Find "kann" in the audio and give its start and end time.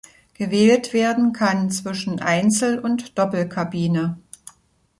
1.31-1.69